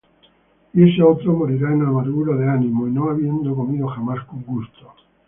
[0.73, 4.91] Y estotro morirá en amargura de ánimo, Y no habiendo comido jamás con gusto.